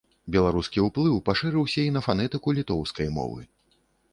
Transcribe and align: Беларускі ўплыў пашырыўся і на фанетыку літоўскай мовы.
Беларускі 0.35 0.85
ўплыў 0.85 1.19
пашырыўся 1.27 1.79
і 1.89 1.91
на 1.99 2.03
фанетыку 2.07 2.57
літоўскай 2.61 3.07
мовы. 3.19 3.41